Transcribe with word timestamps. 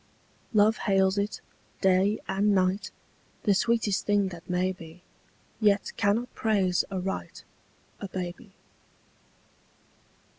Love 0.51 0.77
hails 0.89 1.19
it, 1.19 1.41
day 1.81 2.17
and 2.27 2.55
night, 2.55 2.89
The 3.43 3.53
sweetest 3.53 4.03
thing 4.03 4.29
that 4.29 4.49
may 4.49 4.71
be 4.71 5.03
Yet 5.59 5.91
cannot 5.95 6.33
praise 6.33 6.83
aright 6.91 7.43
A 7.99 8.07
baby. 8.07 8.55